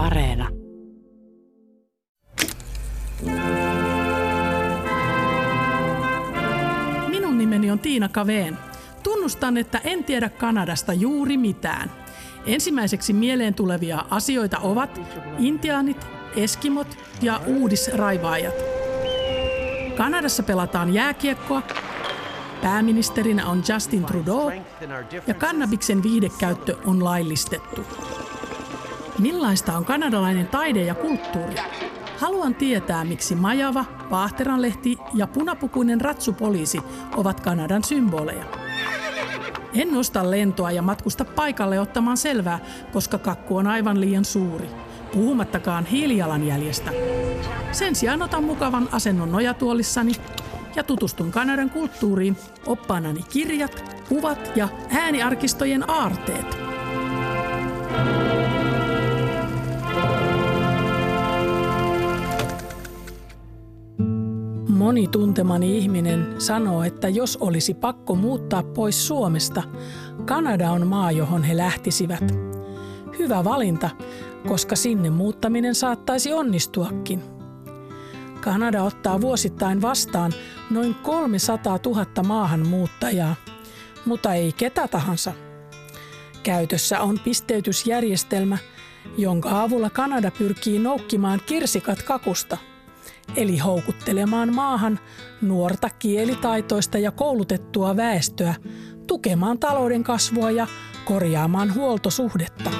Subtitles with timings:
[0.00, 0.48] Areena.
[7.08, 8.58] Minun nimeni on Tiina Kaveen.
[9.02, 11.90] Tunnustan, että en tiedä Kanadasta juuri mitään.
[12.46, 15.00] Ensimmäiseksi mieleen tulevia asioita ovat
[15.38, 16.06] intiaanit,
[16.36, 18.54] eskimot ja uudisraivaajat.
[19.96, 21.62] Kanadassa pelataan jääkiekkoa,
[22.62, 24.50] pääministerinä on Justin Trudeau
[25.26, 27.86] ja kannabiksen viihdekäyttö on laillistettu.
[29.20, 31.54] Millaista on kanadalainen taide ja kulttuuri?
[32.18, 36.80] Haluan tietää, miksi majava, vaahteranlehti ja punapukuinen ratsupoliisi
[37.16, 38.44] ovat Kanadan symboleja.
[39.74, 42.58] En nosta lentoa ja matkusta paikalle ottamaan selvää,
[42.92, 44.70] koska kakku on aivan liian suuri.
[45.12, 46.90] Puhumattakaan hiilijalanjäljestä.
[47.72, 50.12] Sen sijaan otan mukavan asennon nojatuolissani
[50.76, 56.59] ja tutustun Kanadan kulttuuriin oppaanani kirjat, kuvat ja ääniarkistojen aarteet.
[64.90, 69.62] Moni tuntemani ihminen sanoo, että jos olisi pakko muuttaa pois Suomesta,
[70.24, 72.34] Kanada on maa, johon he lähtisivät.
[73.18, 73.90] Hyvä valinta,
[74.48, 77.22] koska sinne muuttaminen saattaisi onnistuakin.
[78.40, 80.32] Kanada ottaa vuosittain vastaan
[80.70, 83.34] noin 300 000 maahanmuuttajaa,
[84.06, 85.32] mutta ei ketä tahansa.
[86.42, 88.58] Käytössä on pisteytysjärjestelmä,
[89.18, 92.58] jonka avulla Kanada pyrkii noukkimaan kirsikat kakusta–
[93.36, 94.98] eli houkuttelemaan maahan
[95.42, 98.54] nuorta kielitaitoista ja koulutettua väestöä
[99.06, 100.66] tukemaan talouden kasvua ja
[101.04, 102.70] korjaamaan huoltosuhdetta.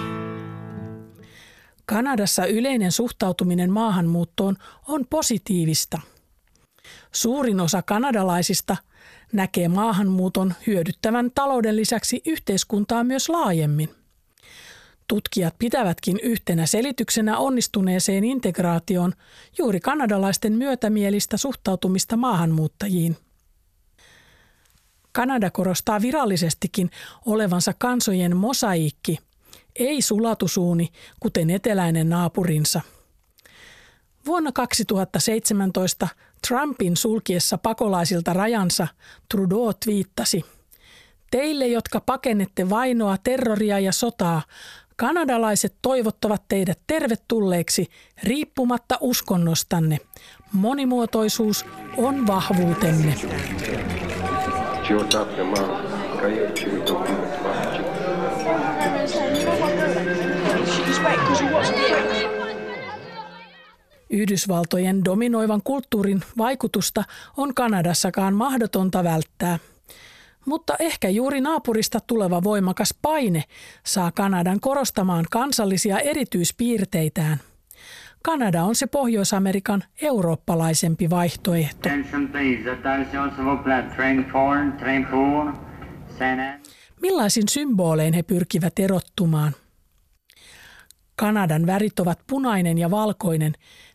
[1.86, 4.56] Kanadassa yleinen suhtautuminen maahanmuuttoon
[4.88, 6.00] on positiivista.
[7.12, 8.76] Suurin osa kanadalaisista
[9.32, 13.99] näkee maahanmuuton hyödyttävän talouden lisäksi yhteiskuntaa myös laajemmin.
[15.10, 19.12] Tutkijat pitävätkin yhtenä selityksenä onnistuneeseen integraatioon
[19.58, 23.16] juuri kanadalaisten myötämielistä suhtautumista maahanmuuttajiin.
[25.12, 26.90] Kanada korostaa virallisestikin
[27.26, 29.18] olevansa kansojen mosaiikki,
[29.76, 30.88] ei sulatusuuni,
[31.20, 32.80] kuten eteläinen naapurinsa.
[34.26, 36.08] Vuonna 2017
[36.48, 38.88] Trumpin sulkiessa pakolaisilta rajansa
[39.28, 40.44] Trudeau twiittasi–
[41.30, 44.42] Teille, jotka pakennette vainoa, terroria ja sotaa,
[45.00, 47.86] Kanadalaiset toivottavat teidät tervetulleeksi
[48.22, 49.98] riippumatta uskonnostanne.
[50.52, 51.64] Monimuotoisuus
[51.96, 53.14] on vahvuutemme.
[64.10, 67.04] Yhdysvaltojen dominoivan kulttuurin vaikutusta
[67.36, 69.58] on Kanadassakaan mahdotonta välttää–
[70.50, 73.44] mutta ehkä juuri naapurista tuleva voimakas paine
[73.86, 77.40] saa Kanadan korostamaan kansallisia erityispiirteitään.
[78.22, 81.88] Kanada on se Pohjois-Amerikan eurooppalaisempi vaihtoehto.
[87.02, 89.52] Millaisin symbolein he pyrkivät erottumaan?
[91.16, 93.52] Kanadan värit ovat punainen ja valkoinen.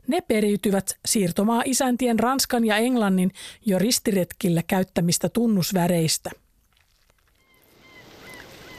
[0.08, 3.32] Ne periytyvät siirtomaa isäntien Ranskan ja Englannin
[3.66, 6.44] jo ristiretkillä käyttämistä tunnusväreistä.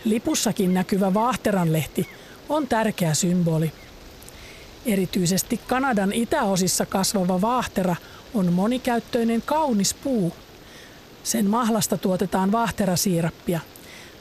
[0.07, 2.09] Lipussakin näkyvä vaahteranlehti
[2.49, 3.73] on tärkeä symboli.
[4.87, 7.97] Erityisesti Kanadan itäosissa kasvava vaahtera
[8.35, 10.33] on monikäyttöinen kaunis puu.
[11.23, 13.61] Sen mahlasta tuotetaan vaahterasiirappia.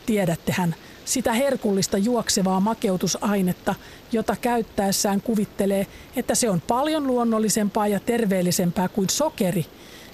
[0.06, 0.76] Tiedättehän,
[1.06, 3.76] sitä herkullista juoksevaa makeutusainetta,
[4.12, 9.66] jota käyttäessään kuvittelee, että se on paljon luonnollisempaa ja terveellisempää kuin sokeri,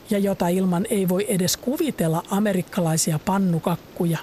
[0.09, 4.17] ja jota ilman ei voi edes kuvitella amerikkalaisia pannukakkuja.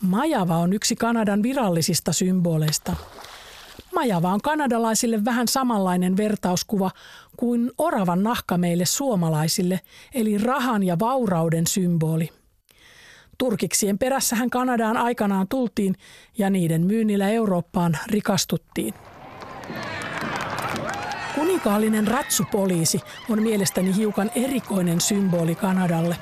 [0.00, 2.96] Majava on yksi Kanadan virallisista symboleista.
[3.94, 6.90] Majava on kanadalaisille vähän samanlainen vertauskuva
[7.36, 9.80] kuin oravan nahka meille suomalaisille,
[10.14, 12.28] eli rahan ja vaurauden symboli.
[13.38, 15.94] Turkiksien perässähän Kanadaan aikanaan tultiin
[16.38, 18.94] ja niiden myynnillä Eurooppaan rikastuttiin.
[21.34, 23.00] Kuninkaallinen ratsupoliisi
[23.30, 26.16] on mielestäni hiukan erikoinen symboli Kanadalle.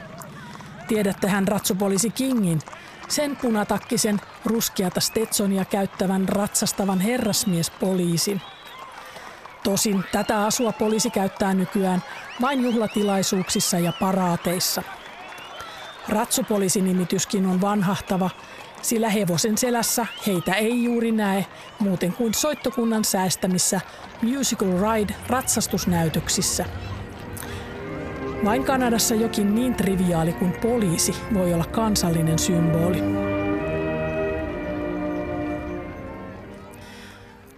[0.88, 2.60] Tiedättehän ratsupoliisi Kingin,
[3.08, 8.42] sen punatakkisen ruskeata Stetsonia käyttävän ratsastavan herrasmiespoliisin.
[9.64, 12.02] Tosin tätä asua poliisi käyttää nykyään
[12.40, 14.82] vain juhlatilaisuuksissa ja paraateissa–
[16.08, 18.30] Ratsupoliisinimityskin on vanhahtava,
[18.82, 21.46] sillä hevosen selässä heitä ei juuri näe
[21.78, 23.80] muuten kuin soittokunnan säästämissä
[24.22, 26.64] Musical Ride ratsastusnäytöksissä.
[28.44, 32.98] Vain Kanadassa jokin niin triviaali kuin poliisi voi olla kansallinen symboli.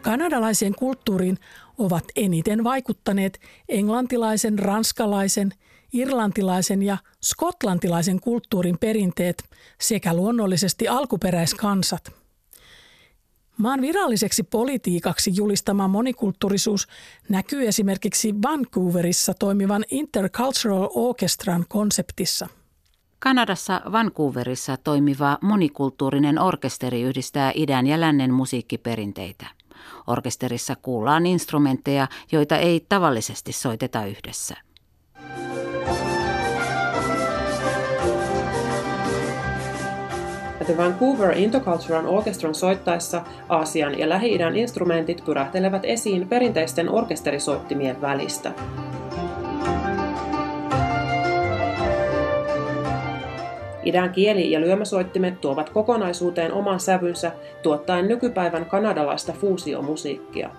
[0.03, 1.39] Kanadalaiseen kulttuuriin
[1.79, 5.53] ovat eniten vaikuttaneet englantilaisen, ranskalaisen,
[5.93, 9.45] irlantilaisen ja skotlantilaisen kulttuurin perinteet
[9.81, 12.13] sekä luonnollisesti alkuperäiskansat.
[13.59, 16.89] Maan viralliseksi politiikaksi julistama monikulttuurisuus
[17.29, 22.49] näkyy esimerkiksi Vancouverissa toimivan Intercultural Orchestran konseptissa–
[23.21, 29.47] Kanadassa Vancouverissa toimiva monikulttuurinen orkesteri yhdistää idän ja lännen musiikkiperinteitä.
[30.07, 34.57] Orkesterissa kuullaan instrumentteja, joita ei tavallisesti soiteta yhdessä.
[40.69, 48.53] The Vancouver Intercultural Orchestran soittaessa Aasian ja Lähi-idän instrumentit pyrähtelevät esiin perinteisten orkesterisoittimien välistä.
[53.85, 57.33] Idän kieli- ja lyömäsoittimet tuovat kokonaisuuteen oman sävynsä,
[57.63, 60.51] tuottaen nykypäivän kanadalaista fuusiomusiikkia.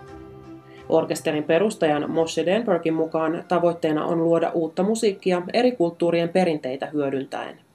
[0.89, 7.68] Orkesterin perustajan Moshe Denbergin mukaan tavoitteena on luoda uutta musiikkia eri kulttuurien perinteitä hyödyntäen.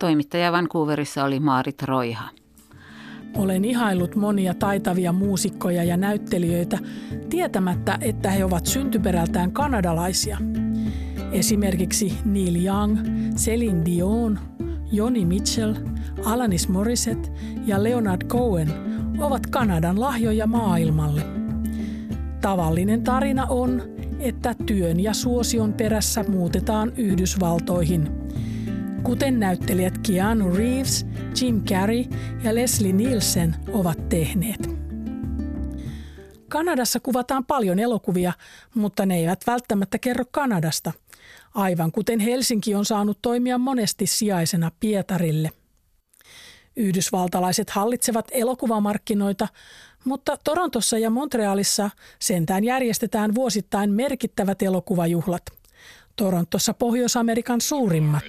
[0.00, 2.28] Toimittaja Vancouverissa oli Maarit Roiha.
[3.36, 6.78] Olen ihaillut monia taitavia muusikkoja ja näyttelijöitä
[7.30, 10.38] tietämättä, että he ovat syntyperältään kanadalaisia.
[11.32, 12.98] Esimerkiksi Neil Young,
[13.36, 14.38] Celine Dion,
[14.92, 15.74] Joni Mitchell,
[16.24, 17.30] Alanis Morissette
[17.66, 18.68] ja Leonard Cohen
[19.18, 21.22] ovat Kanadan lahjoja maailmalle.
[22.40, 23.82] Tavallinen tarina on,
[24.18, 28.19] että työn ja suosion perässä muutetaan Yhdysvaltoihin.
[29.02, 31.06] Kuten näyttelijät Keanu Reeves,
[31.40, 32.04] Jim Carrey
[32.44, 34.70] ja Leslie Nielsen ovat tehneet.
[36.48, 38.32] Kanadassa kuvataan paljon elokuvia,
[38.74, 40.92] mutta ne eivät välttämättä kerro Kanadasta–
[41.54, 45.50] aivan kuten Helsinki on saanut toimia monesti sijaisena Pietarille.
[46.76, 49.48] Yhdysvaltalaiset hallitsevat elokuvamarkkinoita,
[50.04, 55.42] mutta Torontossa ja Montrealissa sentään järjestetään vuosittain merkittävät elokuvajuhlat.
[56.20, 58.22] Torontossa Pohjois-Amerikan suurimmat.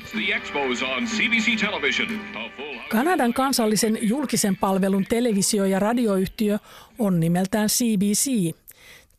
[2.89, 6.59] Kanadan kansallisen julkisen palvelun televisio- ja radioyhtiö
[6.99, 8.55] on nimeltään CBC,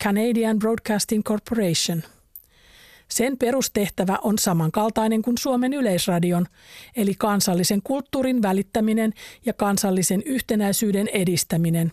[0.05, 2.03] Canadian Broadcasting Corporation–
[3.09, 6.47] sen perustehtävä on samankaltainen kuin Suomen yleisradion,
[6.97, 9.13] eli kansallisen kulttuurin välittäminen
[9.47, 11.93] ja kansallisen yhtenäisyyden edistäminen,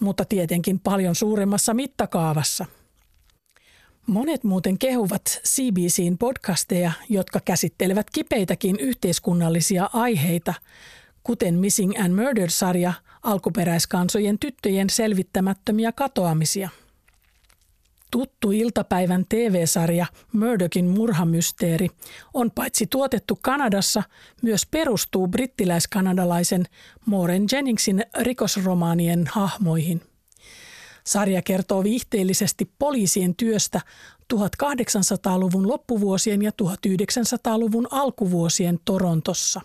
[0.00, 2.66] mutta tietenkin paljon suuremmassa mittakaavassa.
[4.10, 10.54] Monet muuten kehuvat CBCin podcasteja, jotka käsittelevät kipeitäkin yhteiskunnallisia aiheita,
[11.22, 12.92] kuten Missing and Murdered-sarja
[13.22, 16.68] alkuperäiskansojen tyttöjen selvittämättömiä katoamisia–
[18.10, 21.88] Tuttu iltapäivän TV-sarja Murdochin murhamysteeri
[22.34, 24.02] on paitsi tuotettu Kanadassa,
[24.42, 26.64] myös perustuu brittiläis-kanadalaisen
[27.06, 30.09] Moren Jenningsin rikosromaanien hahmoihin.
[31.06, 33.80] Sarja kertoo viihteellisesti poliisien työstä
[34.34, 39.60] 1800-luvun loppuvuosien ja 1900-luvun alkuvuosien Torontossa.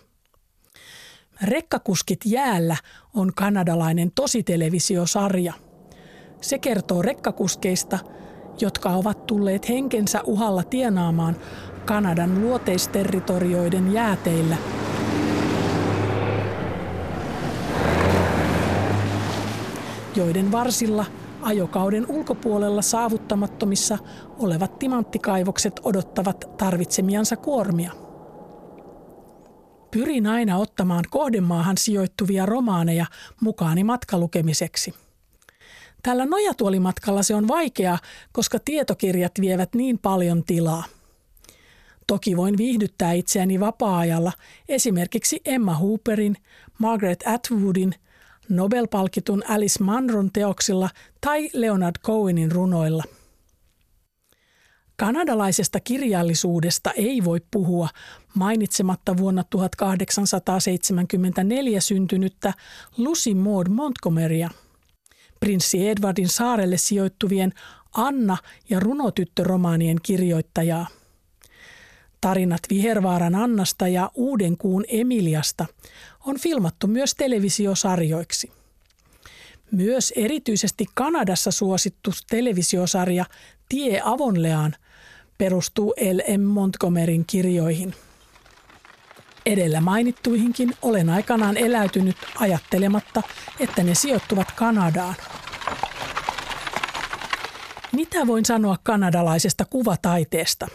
[1.42, 2.76] Rekkakuskit jäällä
[3.14, 5.52] on kanadalainen tositelevisiosarja.
[6.40, 7.98] Se kertoo rekkakuskeista–
[8.60, 11.36] jotka ovat tulleet henkensä uhalla tienaamaan
[11.84, 14.56] Kanadan luoteisterritorioiden jääteillä.
[20.16, 21.04] joiden varsilla
[21.42, 23.98] ajokauden ulkopuolella saavuttamattomissa
[24.38, 27.92] olevat timanttikaivokset odottavat tarvitsemiansa kuormia.
[29.90, 33.06] Pyrin aina ottamaan kohdemaahan sijoittuvia romaaneja
[33.40, 34.94] mukaani matkalukemiseksi–
[36.06, 37.98] Tällä nojatuolimatkalla se on vaikea,
[38.32, 40.84] koska tietokirjat vievät niin paljon tilaa.
[42.06, 44.32] Toki voin viihdyttää itseäni vapaa-ajalla
[44.68, 46.36] esimerkiksi Emma Hooperin,
[46.78, 47.94] Margaret Atwoodin,
[48.48, 50.88] Nobel-palkitun Alice Munron teoksilla
[51.20, 53.04] tai Leonard Cohenin runoilla.
[54.96, 57.88] Kanadalaisesta kirjallisuudesta ei voi puhua
[58.34, 62.52] mainitsematta vuonna 1874 syntynyttä
[62.96, 64.50] Lucy Maud Montgomerya–
[65.40, 67.52] prinssi Edwardin saarelle sijoittuvien
[67.92, 68.36] Anna-
[68.70, 70.86] ja runotyttöromaanien kirjoittajaa.
[72.20, 75.66] Tarinat Vihervaaran Annasta ja Uudenkuun Emiliasta
[76.26, 78.52] on filmattu myös televisiosarjoiksi.
[79.70, 83.24] Myös erityisesti Kanadassa suosittu televisiosarja
[83.68, 84.74] Tie Avonleaan
[85.38, 86.40] perustuu L.M.
[86.40, 87.94] Montgomeryn kirjoihin–
[89.46, 93.22] Edellä mainittuihinkin olen aikanaan eläytynyt ajattelematta,
[93.60, 95.14] että ne sijoittuvat Kanadaan.
[97.92, 100.68] Mitä voin sanoa kanadalaisesta kuvataiteesta?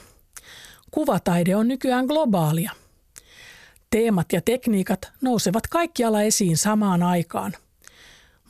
[0.91, 2.71] Kuvataide on nykyään globaalia.
[3.91, 7.53] Teemat ja tekniikat nousevat kaikkialla esiin samaan aikaan.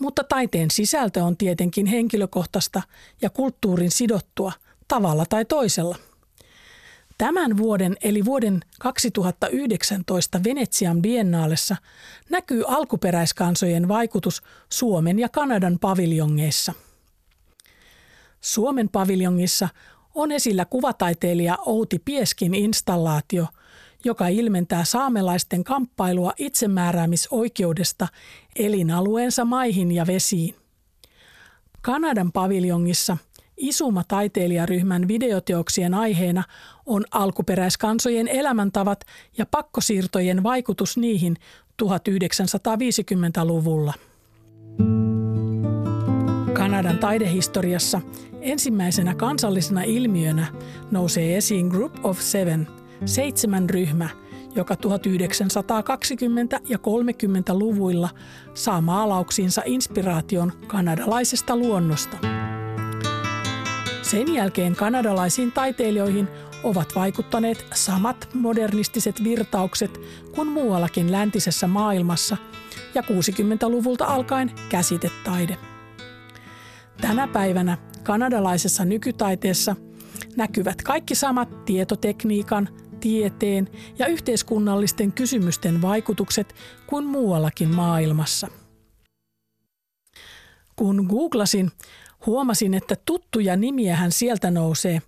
[0.01, 2.81] mutta taiteen sisältö on tietenkin henkilökohtaista
[3.21, 4.51] ja kulttuurin sidottua
[4.87, 5.95] tavalla tai toisella.
[7.17, 11.75] Tämän vuoden eli vuoden 2019 Venetsian biennaalessa
[12.29, 16.73] näkyy alkuperäiskansojen vaikutus Suomen ja Kanadan paviljongeissa.
[18.41, 19.69] Suomen paviljongissa
[20.15, 23.47] on esillä kuvataiteilija Outi Pieskin installaatio,
[24.05, 28.07] joka ilmentää saamelaisten kamppailua itsemääräämisoikeudesta
[28.55, 30.55] elinalueensa maihin ja vesiin.
[31.81, 33.17] Kanadan paviljongissa
[33.57, 36.43] Isuma-taiteilijaryhmän videoteoksien aiheena
[36.85, 39.05] on alkuperäiskansojen elämäntavat
[39.37, 41.35] ja pakkosiirtojen vaikutus niihin
[41.83, 43.93] 1950-luvulla.
[46.53, 48.01] Kanadan taidehistoriassa
[48.41, 50.47] ensimmäisenä kansallisena ilmiönä
[50.91, 52.67] nousee esiin Group of Seven,
[53.05, 54.09] seitsemän ryhmä,
[54.55, 54.77] joka 1920-
[56.69, 58.09] ja 30-luvuilla
[58.53, 62.17] saa maalauksiinsa inspiraation kanadalaisesta luonnosta.
[64.01, 66.27] Sen jälkeen kanadalaisiin taiteilijoihin
[66.63, 70.01] ovat vaikuttaneet samat modernistiset virtaukset
[70.35, 72.37] kuin muuallakin läntisessä maailmassa
[72.95, 75.57] ja 60-luvulta alkaen käsitetaide.
[77.01, 79.75] Tänä päivänä kanadalaisessa nykytaiteessa
[80.37, 82.69] näkyvät kaikki samat tietotekniikan,
[83.01, 83.67] tieteen
[83.99, 86.55] ja yhteiskunnallisten kysymysten vaikutukset
[86.87, 88.47] kuin muuallakin maailmassa.
[90.75, 91.71] Kun googlasin,
[92.25, 95.01] huomasin, että tuttuja nimiähän sieltä nousee.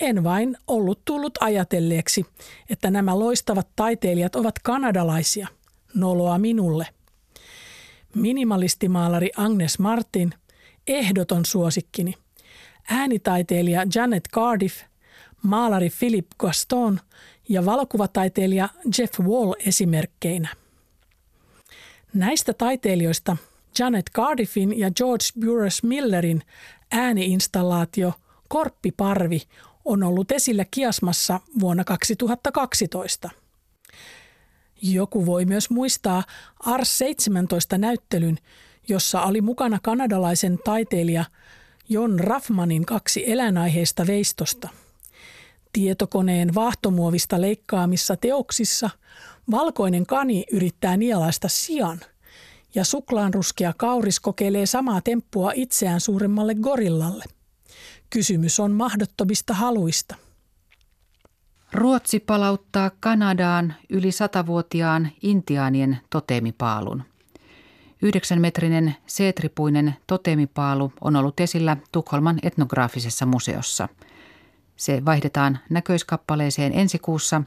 [0.00, 2.26] En vain ollut tullut ajatelleeksi,
[2.70, 5.48] että nämä loistavat taiteilijat ovat kanadalaisia.
[5.94, 6.86] Noloa minulle.
[8.14, 10.34] Minimalistimaalari Agnes Martin,
[10.86, 12.14] ehdoton suosikkini.
[12.90, 14.82] Äänitaiteilija Janet Cardiff,
[15.42, 17.00] maalari Philip Gaston
[17.52, 18.68] ja valokuvataiteilija
[18.98, 20.48] Jeff Wall esimerkkeinä.
[22.14, 23.36] Näistä taiteilijoista
[23.78, 26.42] Janet Cardiffin ja George Burroughs Millerin
[26.92, 28.12] ääniinstallaatio
[28.48, 29.42] Korppiparvi
[29.84, 33.30] on ollut esillä Kiasmassa vuonna 2012.
[34.82, 36.22] Joku voi myös muistaa
[36.60, 38.38] Ars 17 näyttelyn,
[38.88, 41.24] jossa oli mukana kanadalaisen taiteilija
[41.88, 44.68] Jon Raffmanin kaksi eläinaiheista veistosta.
[45.72, 48.90] Tietokoneen vaahtomuovista leikkaamissa teoksissa
[49.50, 52.00] valkoinen kani yrittää nielaista sian
[52.74, 57.24] ja suklaanruskea kauris kokeilee samaa temppua itseään suuremmalle gorillalle.
[58.10, 60.16] Kysymys on mahdottomista haluista.
[61.72, 67.02] Ruotsi palauttaa Kanadaan yli satavuotiaan intiaanien totemipaalun.
[68.02, 73.88] Yhdeksänmetrinen seetripuinen totemipaalu on ollut esillä Tukholman etnograafisessa museossa.
[74.82, 77.42] Se vaihdetaan näköiskappaleeseen ensi kuussa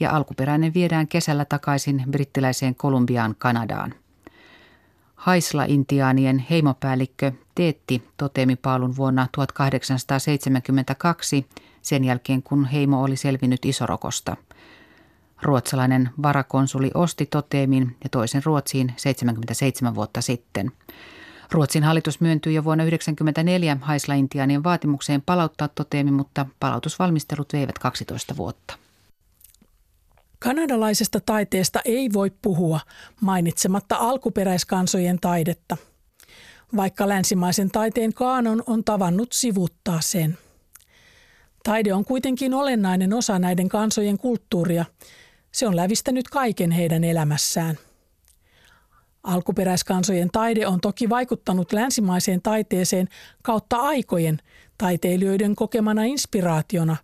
[0.00, 3.94] ja alkuperäinen viedään kesällä takaisin brittiläiseen Kolumbiaan Kanadaan.
[5.14, 11.46] Haisla-intiaanien heimopäällikkö teetti totemipaalun vuonna 1872
[11.82, 14.36] sen jälkeen, kun heimo oli selvinnyt Isorokosta–
[15.42, 20.72] Ruotsalainen varakonsuli osti toteemin ja toisen Ruotsiin 77 vuotta sitten.
[21.52, 28.74] Ruotsin hallitus myöntyi jo vuonna 1994 Haisla-Intiaanien vaatimukseen palauttaa toteemi, mutta palautusvalmistelut veivät 12 vuotta.
[30.38, 32.80] Kanadalaisesta taiteesta ei voi puhua
[33.20, 35.76] mainitsematta alkuperäiskansojen taidetta,
[36.76, 40.38] vaikka länsimaisen taiteen kaanon on tavannut sivuttaa sen.
[41.62, 44.84] Taide on kuitenkin olennainen osa näiden kansojen kulttuuria
[45.52, 47.78] se on lävistänyt kaiken heidän elämässään.
[49.22, 53.08] Alkuperäiskansojen taide on toki vaikuttanut länsimaiseen taiteeseen
[53.42, 54.38] kautta aikojen
[54.78, 56.96] taiteilijoiden kokemana inspiraationa,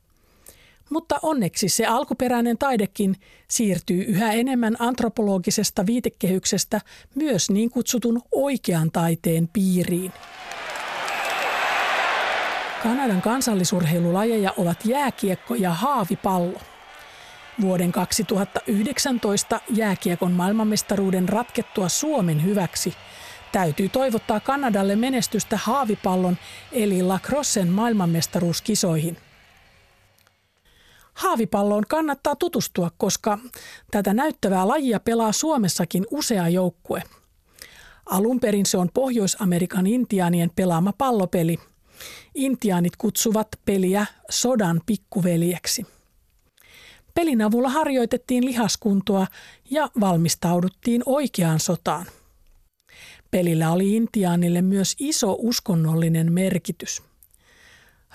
[0.90, 3.16] mutta onneksi se alkuperäinen taidekin
[3.48, 6.80] siirtyy yhä enemmän antropologisesta viitekehyksestä
[7.14, 10.12] myös niin kutsutun oikean taiteen piiriin.
[12.82, 16.60] Kanadan kansallisurheilulajeja ovat jääkiekko ja haavipallo–
[17.60, 22.94] Vuoden 2019 jääkiekon maailmanmestaruuden ratkettua Suomen hyväksi
[23.52, 26.36] täytyy toivottaa Kanadalle menestystä haavipallon
[26.72, 29.16] eli lacrossen maailmanmestaruuskisoihin.
[31.14, 33.38] Haavipalloon kannattaa tutustua, koska
[33.90, 37.02] tätä näyttävää lajia pelaa Suomessakin usea joukkue.
[38.06, 41.58] Alun perin se on Pohjois-Amerikan intiaanien pelaama pallopeli.
[42.34, 45.95] Intiaanit kutsuvat peliä sodan pikkuveljeksi.
[47.16, 49.26] Pelin avulla harjoitettiin lihaskuntoa
[49.70, 52.06] ja valmistauduttiin oikeaan sotaan.
[53.30, 57.02] Pelillä oli intiaanille myös iso uskonnollinen merkitys.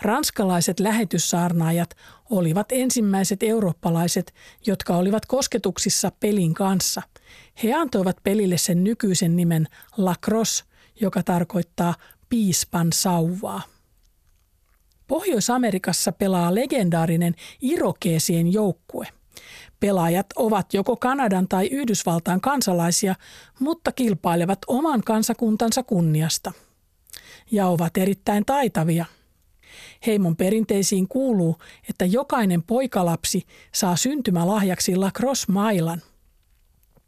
[0.01, 1.95] Ranskalaiset lähetyssaarnaajat
[2.29, 4.33] olivat ensimmäiset eurooppalaiset,
[4.65, 7.01] jotka olivat kosketuksissa pelin kanssa.
[7.63, 9.67] He antoivat pelille sen nykyisen nimen
[9.97, 10.63] lacrosse,
[11.01, 11.95] joka tarkoittaa
[12.29, 13.61] piispan sauvaa.
[15.11, 19.07] Pohjois-Amerikassa pelaa legendaarinen Irokeesien joukkue.
[19.79, 23.15] Pelaajat ovat joko Kanadan tai Yhdysvaltain kansalaisia,
[23.59, 26.51] mutta kilpailevat oman kansakuntansa kunniasta.
[27.51, 29.05] Ja ovat erittäin taitavia.
[30.05, 31.57] Heimon perinteisiin kuuluu,
[31.89, 36.01] että jokainen poikalapsi saa syntymälahjaksi lacrosse-mailan.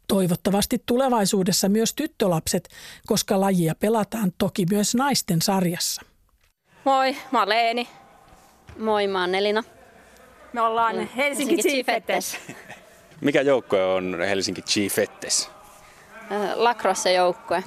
[0.08, 2.68] Toivottavasti tulevaisuudessa myös tyttölapset,
[3.06, 6.13] koska lajia pelataan toki myös naisten sarjassa.
[6.84, 7.88] Moi, mä oon Leeni.
[8.78, 9.62] Moi, mä oon Elina.
[10.52, 12.36] Me ollaan Helsinki, Helsinki Chiefettes.
[13.20, 15.50] Mikä joukkue on Helsinki Chiefettes?
[16.54, 17.64] Lacrosse-joukkue.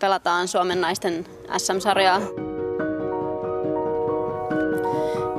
[0.00, 2.20] Pelataan Suomen naisten SM-sarjaa.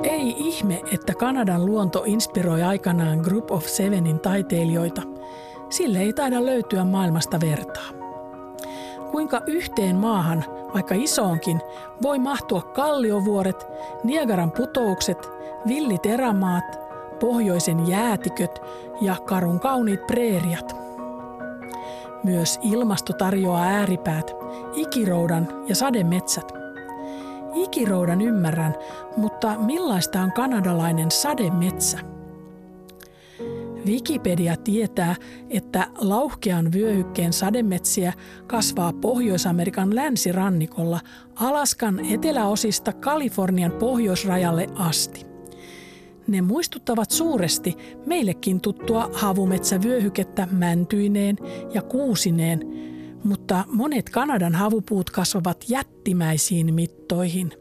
[0.04, 5.02] Ei ihme, että Kanadan luonto inspiroi aikanaan Group of Sevenin taiteilijoita.
[5.70, 8.03] Sille ei taida löytyä maailmasta vertaa.
[9.14, 11.62] Kuinka yhteen maahan, vaikka isoonkin,
[12.02, 13.68] voi mahtua kalliovuoret,
[14.04, 15.30] Niagaran putoukset,
[15.68, 16.80] villit erämaat,
[17.20, 18.62] pohjoisen jäätiköt
[19.02, 20.76] ja karun kauniit preeriat.
[22.24, 24.32] Myös ilmasto tarjoaa ääripäät,
[24.76, 26.52] ikiroudan ja sademetsät–
[27.54, 28.76] Ikiroudan ymmärrän,
[29.18, 32.13] mutta millaista on kanadalainen sademetsä?
[33.86, 35.16] Wikipedia tietää,
[35.50, 38.14] että lauhkean vyöhykkeen sademetsiä
[38.48, 41.00] kasvaa Pohjois-Amerikan länsirannikolla
[41.36, 45.26] Alaskan eteläosista Kalifornian pohjoisrajalle asti.
[46.28, 51.38] Ne muistuttavat suuresti meillekin tuttua havumetsävyöhykettä mäntyineen
[51.74, 52.60] ja kuusineen,
[53.24, 57.52] mutta monet Kanadan havupuut kasvavat jättimäisiin mittoihin.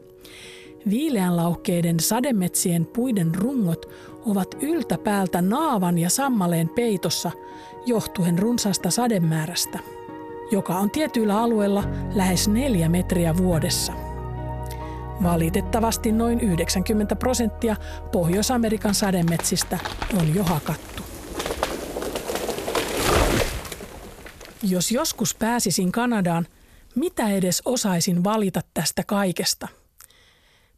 [0.89, 3.85] Viileänlauhkeiden sademetsien puiden rungot
[4.25, 7.31] ovat yltäpäältä naavan ja sammaleen peitossa
[7.85, 9.79] johtuen runsaasta sademäärästä,
[10.51, 11.83] joka on tietyillä alueilla
[12.15, 13.93] lähes neljä metriä vuodessa.
[15.23, 17.75] Valitettavasti noin 90 prosenttia
[18.11, 19.79] Pohjois-Amerikan sademetsistä
[20.19, 21.03] on jo hakattu.
[24.63, 26.47] Jos joskus pääsisin Kanadaan,
[26.95, 29.67] mitä edes osaisin valita tästä kaikesta?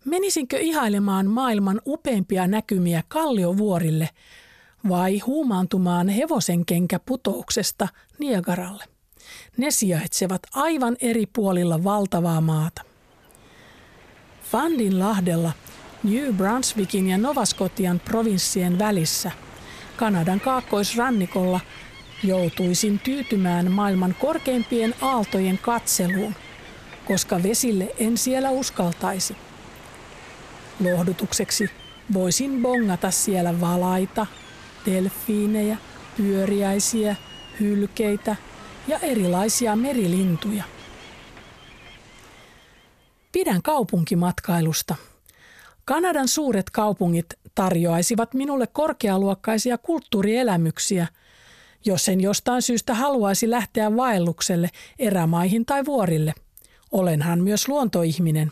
[0.05, 4.09] Menisinkö ihailemaan maailman upeimpia näkymiä kalliovuorille
[4.89, 7.87] vai huumaantumaan hevosenkenkä putouksesta
[8.19, 8.83] Niagaralle?
[9.57, 12.81] Ne sijaitsevat aivan eri puolilla valtavaa maata.
[14.51, 15.51] Fandin lahdella,
[16.03, 19.31] New Brunswickin ja Nova Scotian provinssien välissä,
[19.97, 21.59] Kanadan kaakkoisrannikolla–
[22.23, 26.35] joutuisin tyytymään maailman korkeimpien aaltojen katseluun,
[27.07, 29.35] koska vesille en siellä uskaltaisi.
[30.79, 31.69] Lohdutukseksi
[32.13, 34.25] voisin bongata siellä valaita,
[34.85, 35.77] delfiinejä,
[36.17, 37.15] pyöriäisiä,
[37.59, 38.35] hylkeitä
[38.87, 40.63] ja erilaisia merilintuja.
[43.31, 44.95] Pidän kaupunkimatkailusta.
[45.85, 51.07] Kanadan suuret kaupungit tarjoaisivat minulle korkealuokkaisia kulttuurielämyksiä–
[51.85, 56.33] jos en jostain syystä haluaisi lähteä vaellukselle erämaihin tai vuorille.
[56.91, 58.51] Olenhan myös luontoihminen.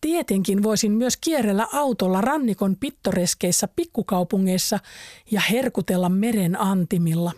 [0.00, 4.78] Tietenkin voisin myös kierrellä autolla rannikon pittoreskeissä pikkukaupungeissa
[5.30, 7.32] ja herkutella meren antimilla.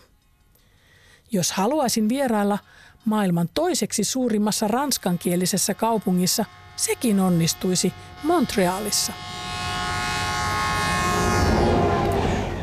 [1.33, 2.59] Jos haluaisin vierailla
[3.05, 6.45] maailman toiseksi suurimmassa ranskankielisessä kaupungissa,
[6.77, 9.13] sekin onnistuisi Montrealissa.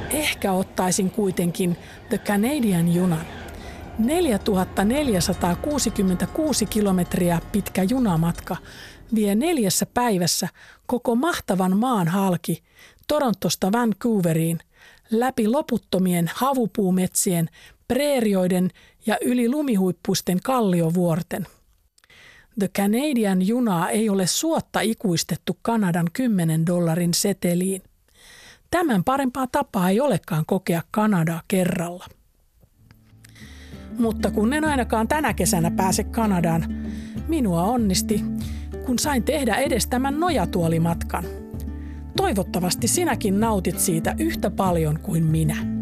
[0.09, 1.77] Ehkä ottaisin kuitenkin
[2.09, 3.25] The Canadian junan.
[3.97, 8.57] 4466 kilometriä pitkä junamatka
[9.15, 10.48] vie neljässä päivässä
[10.86, 12.63] koko mahtavan maan halki
[13.08, 14.60] Torontosta Vancouveriin
[15.12, 17.50] läpi loputtomien havupuumetsien,
[17.88, 18.69] preerioiden
[19.06, 21.48] ja yli lumihuippuisten kalliovuorten.
[22.60, 27.82] The Canadian junaa ei ole suotta ikuistettu Kanadan 10 dollarin seteliin.
[28.72, 32.06] Tämän parempaa tapaa ei olekaan kokea Kanadaa kerralla.
[33.98, 36.65] Mutta kun en ainakaan tänä kesänä pääse Kanadaan,
[37.28, 38.22] minua onnisti,
[38.89, 41.23] kun sain tehdä edes tämän nojatuolimatkan.
[42.17, 45.79] Toivottavasti sinäkin nautit siitä yhtä paljon kuin minä.